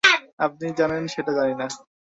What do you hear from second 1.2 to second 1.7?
জানিনা।